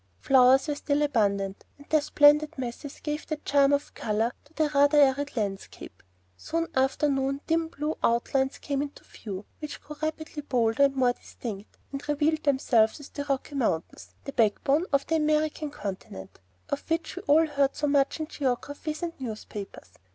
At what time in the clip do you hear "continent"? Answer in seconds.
15.69-16.39